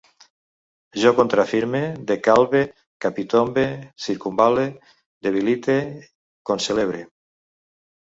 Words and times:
Jo 1.01 1.09
contrafirme, 1.17 1.81
decalve, 2.11 2.61
capitombe, 3.05 3.65
circumval·le, 4.07 4.63
debilite, 5.29 5.77
concelebre 6.53 7.03